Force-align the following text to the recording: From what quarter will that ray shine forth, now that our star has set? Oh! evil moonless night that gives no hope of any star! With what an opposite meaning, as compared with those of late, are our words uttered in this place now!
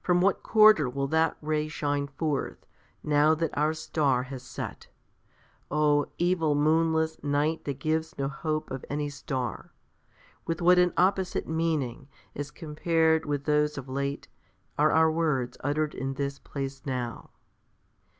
From 0.00 0.20
what 0.20 0.42
quarter 0.42 0.90
will 0.90 1.06
that 1.06 1.36
ray 1.40 1.68
shine 1.68 2.08
forth, 2.08 2.66
now 3.04 3.32
that 3.32 3.56
our 3.56 3.72
star 3.74 4.24
has 4.24 4.42
set? 4.42 4.88
Oh! 5.70 6.06
evil 6.18 6.56
moonless 6.56 7.22
night 7.22 7.62
that 7.64 7.78
gives 7.78 8.18
no 8.18 8.26
hope 8.26 8.72
of 8.72 8.84
any 8.90 9.08
star! 9.08 9.72
With 10.46 10.60
what 10.60 10.80
an 10.80 10.92
opposite 10.96 11.46
meaning, 11.46 12.08
as 12.34 12.50
compared 12.50 13.24
with 13.24 13.44
those 13.44 13.78
of 13.78 13.88
late, 13.88 14.26
are 14.76 14.90
our 14.90 15.12
words 15.12 15.56
uttered 15.62 15.94
in 15.94 16.14
this 16.14 16.40
place 16.40 16.82
now! 16.84 17.30